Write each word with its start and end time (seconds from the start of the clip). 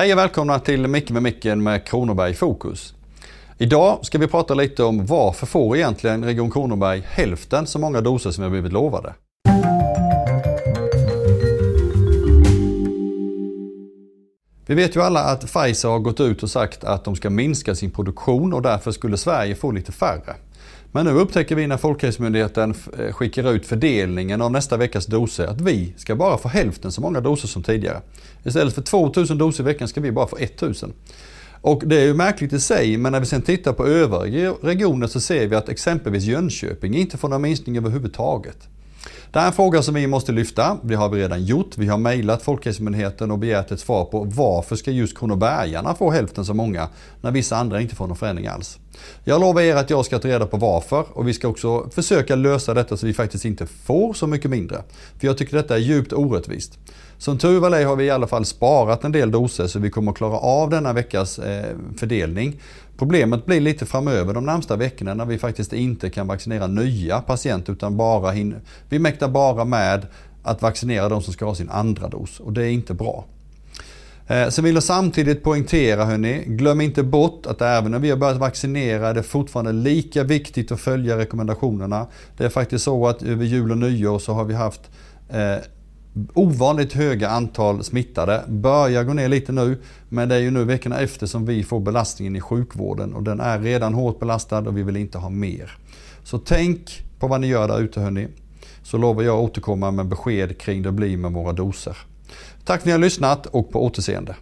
Hej 0.00 0.12
och 0.12 0.18
välkomna 0.18 0.58
till 0.58 0.86
Micke 0.86 1.10
med 1.10 1.22
micken 1.22 1.62
med 1.62 1.86
Kronoberg 1.86 2.34
Fokus. 2.34 2.94
Idag 3.58 3.98
ska 4.02 4.18
vi 4.18 4.26
prata 4.26 4.54
lite 4.54 4.82
om 4.82 5.06
varför 5.06 5.46
får 5.46 5.76
egentligen 5.76 6.24
Region 6.24 6.50
Kronoberg 6.50 7.02
hälften 7.06 7.66
så 7.66 7.78
många 7.78 8.00
doser 8.00 8.30
som 8.30 8.42
vi 8.42 8.46
har 8.46 8.50
blivit 8.50 8.72
lovade. 8.72 9.14
Vi 14.66 14.74
vet 14.74 14.96
ju 14.96 15.02
alla 15.02 15.20
att 15.20 15.40
Pfizer 15.40 15.88
har 15.88 15.98
gått 15.98 16.20
ut 16.20 16.42
och 16.42 16.50
sagt 16.50 16.84
att 16.84 17.04
de 17.04 17.16
ska 17.16 17.30
minska 17.30 17.74
sin 17.74 17.90
produktion 17.90 18.52
och 18.52 18.62
därför 18.62 18.92
skulle 18.92 19.16
Sverige 19.16 19.54
få 19.54 19.70
lite 19.70 19.92
färre. 19.92 20.34
Men 20.92 21.06
nu 21.06 21.12
upptäcker 21.12 21.56
vi 21.56 21.66
när 21.66 21.76
Folkhälsomyndigheten 21.76 22.74
eh, 22.98 23.12
skickar 23.12 23.52
ut 23.52 23.66
fördelningen 23.66 24.42
av 24.42 24.52
nästa 24.52 24.76
veckas 24.76 25.06
doser 25.06 25.46
att 25.46 25.60
vi 25.60 25.94
ska 25.96 26.16
bara 26.16 26.38
få 26.38 26.48
hälften 26.48 26.92
så 26.92 27.00
många 27.00 27.20
doser 27.20 27.48
som 27.48 27.62
tidigare. 27.62 28.00
Istället 28.44 28.74
för 28.74 28.82
2000 28.82 29.38
doser 29.38 29.64
i 29.64 29.66
veckan 29.66 29.88
ska 29.88 30.00
vi 30.00 30.12
bara 30.12 30.26
få 30.26 30.36
1000. 30.36 30.92
Och 31.62 31.82
det 31.86 32.00
är 32.00 32.04
ju 32.04 32.14
märkligt 32.14 32.52
i 32.52 32.60
sig, 32.60 32.96
men 32.96 33.12
när 33.12 33.20
vi 33.20 33.26
sen 33.26 33.42
tittar 33.42 33.72
på 33.72 33.86
övriga 33.86 34.52
regioner 34.62 35.06
så 35.06 35.20
ser 35.20 35.46
vi 35.46 35.56
att 35.56 35.68
exempelvis 35.68 36.24
Jönköping 36.24 36.94
inte 36.94 37.16
får 37.16 37.28
någon 37.28 37.42
minskning 37.42 37.76
överhuvudtaget. 37.76 38.68
Det 39.32 39.38
här 39.38 39.46
är 39.46 39.50
en 39.50 39.56
fråga 39.56 39.82
som 39.82 39.94
vi 39.94 40.06
måste 40.06 40.32
lyfta. 40.32 40.78
Det 40.82 40.94
har 40.94 41.08
vi 41.08 41.22
redan 41.22 41.44
gjort. 41.44 41.78
Vi 41.78 41.86
har 41.86 41.98
mejlat 41.98 42.42
Folkhälsomyndigheten 42.42 43.30
och 43.30 43.38
begärt 43.38 43.70
ett 43.70 43.80
svar 43.80 44.04
på 44.04 44.24
varför 44.24 44.76
ska 44.76 44.90
just 44.90 45.18
Kronobergarna 45.18 45.94
få 45.94 46.10
hälften 46.10 46.44
så 46.44 46.54
många 46.54 46.88
när 47.20 47.30
vissa 47.30 47.56
andra 47.56 47.80
inte 47.80 47.96
får 47.96 48.06
någon 48.06 48.16
förändring 48.16 48.46
alls. 48.46 48.78
Jag 49.24 49.40
lovar 49.40 49.62
er 49.62 49.76
att 49.76 49.90
jag 49.90 50.04
ska 50.04 50.18
ta 50.18 50.28
reda 50.28 50.46
på 50.46 50.56
varför 50.56 51.04
och 51.12 51.28
vi 51.28 51.34
ska 51.34 51.48
också 51.48 51.90
försöka 51.90 52.34
lösa 52.36 52.74
detta 52.74 52.96
så 52.96 53.06
vi 53.06 53.14
faktiskt 53.14 53.44
inte 53.44 53.66
får 53.66 54.14
så 54.14 54.26
mycket 54.26 54.50
mindre. 54.50 54.82
För 55.18 55.26
jag 55.26 55.38
tycker 55.38 55.56
detta 55.56 55.74
är 55.74 55.80
djupt 55.80 56.12
orättvist. 56.12 56.78
Som 57.18 57.38
tur 57.38 57.60
var 57.60 57.84
har 57.84 57.96
vi 57.96 58.04
i 58.04 58.10
alla 58.10 58.26
fall 58.26 58.44
sparat 58.44 59.04
en 59.04 59.12
del 59.12 59.30
doser 59.30 59.66
så 59.66 59.78
vi 59.78 59.90
kommer 59.90 60.12
att 60.12 60.18
klara 60.18 60.38
av 60.38 60.70
denna 60.70 60.92
veckas 60.92 61.38
eh, 61.38 61.76
fördelning. 61.96 62.60
Problemet 63.00 63.46
blir 63.46 63.60
lite 63.60 63.86
framöver 63.86 64.34
de 64.34 64.46
närmsta 64.46 64.76
veckorna 64.76 65.14
när 65.14 65.24
vi 65.24 65.38
faktiskt 65.38 65.72
inte 65.72 66.10
kan 66.10 66.26
vaccinera 66.26 66.66
nya 66.66 67.20
patienter 67.20 67.72
utan 67.72 67.96
bara 67.96 68.32
hin- 68.32 68.60
vi 68.88 68.98
mäktar 68.98 69.28
bara 69.28 69.64
med 69.64 70.06
att 70.42 70.62
vaccinera 70.62 71.08
de 71.08 71.22
som 71.22 71.32
ska 71.32 71.44
ha 71.44 71.54
sin 71.54 71.70
andra 71.70 72.08
dos 72.08 72.40
och 72.40 72.52
det 72.52 72.64
är 72.64 72.70
inte 72.70 72.94
bra. 72.94 73.24
Eh, 74.26 74.48
sen 74.48 74.64
vill 74.64 74.74
jag 74.74 74.82
samtidigt 74.82 75.42
poängtera 75.42 76.04
hörni, 76.04 76.44
glöm 76.46 76.80
inte 76.80 77.02
bort 77.02 77.46
att 77.46 77.62
även 77.62 77.90
när 77.90 77.98
vi 77.98 78.10
har 78.10 78.16
börjat 78.16 78.36
vaccinera 78.36 79.08
är 79.08 79.14
det 79.14 79.22
fortfarande 79.22 79.72
lika 79.72 80.24
viktigt 80.24 80.72
att 80.72 80.80
följa 80.80 81.18
rekommendationerna. 81.18 82.06
Det 82.36 82.44
är 82.44 82.48
faktiskt 82.48 82.84
så 82.84 83.08
att 83.08 83.22
över 83.22 83.44
jul 83.44 83.70
och 83.70 83.78
nyår 83.78 84.18
så 84.18 84.32
har 84.32 84.44
vi 84.44 84.54
haft 84.54 84.80
eh, 85.28 85.56
ovanligt 86.34 86.92
höga 86.92 87.28
antal 87.28 87.84
smittade. 87.84 88.44
Börjar 88.48 89.04
gå 89.04 89.12
ner 89.12 89.28
lite 89.28 89.52
nu, 89.52 89.78
men 90.08 90.28
det 90.28 90.34
är 90.34 90.38
ju 90.38 90.50
nu 90.50 90.64
veckorna 90.64 91.00
efter 91.00 91.26
som 91.26 91.46
vi 91.46 91.64
får 91.64 91.80
belastningen 91.80 92.36
i 92.36 92.40
sjukvården 92.40 93.14
och 93.14 93.22
den 93.22 93.40
är 93.40 93.58
redan 93.58 93.94
hårt 93.94 94.20
belastad 94.20 94.58
och 94.58 94.76
vi 94.76 94.82
vill 94.82 94.96
inte 94.96 95.18
ha 95.18 95.28
mer. 95.28 95.78
Så 96.24 96.38
tänk 96.38 97.02
på 97.18 97.26
vad 97.26 97.40
ni 97.40 97.46
gör 97.46 97.68
där 97.68 97.80
ute 97.80 98.00
hörni. 98.00 98.28
Så 98.82 98.98
lovar 98.98 99.22
jag 99.22 99.40
återkomma 99.40 99.90
med 99.90 100.06
besked 100.06 100.58
kring 100.58 100.82
det 100.82 100.92
blir 100.92 101.16
med 101.16 101.32
våra 101.32 101.52
doser. 101.52 101.96
Tack 102.64 102.66
för 102.66 102.74
att 102.74 102.84
ni 102.84 102.92
har 102.92 102.98
lyssnat 102.98 103.46
och 103.46 103.70
på 103.70 103.84
återseende. 103.84 104.36